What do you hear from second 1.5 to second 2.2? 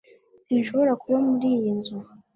iyi nzu